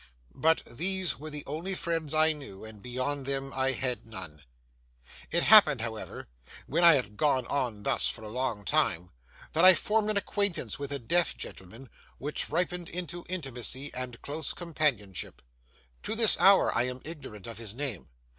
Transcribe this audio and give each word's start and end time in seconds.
But 0.33 0.63
these 0.65 1.19
were 1.19 1.29
the 1.29 1.43
only 1.45 1.75
friends 1.75 2.11
I 2.11 2.33
knew, 2.33 2.65
and 2.65 2.81
beyond 2.81 3.27
them 3.27 3.53
I 3.55 3.73
had 3.73 4.03
none. 4.03 4.41
It 5.29 5.43
happened, 5.43 5.81
however, 5.81 6.27
when 6.65 6.83
I 6.83 6.95
had 6.95 7.17
gone 7.17 7.45
on 7.45 7.83
thus 7.83 8.09
for 8.09 8.23
a 8.23 8.27
long 8.27 8.65
time, 8.65 9.11
that 9.53 9.63
I 9.63 9.75
formed 9.75 10.09
an 10.09 10.17
acquaintance 10.17 10.79
with 10.79 10.91
a 10.91 10.97
deaf 10.97 11.37
gentleman, 11.37 11.87
which 12.17 12.49
ripened 12.49 12.89
into 12.89 13.25
intimacy 13.29 13.93
and 13.93 14.19
close 14.23 14.53
companionship. 14.53 15.39
To 16.01 16.15
this 16.15 16.35
hour, 16.39 16.75
I 16.75 16.85
am 16.87 17.01
ignorant 17.03 17.45
of 17.45 17.59
his 17.59 17.75
name. 17.75 18.07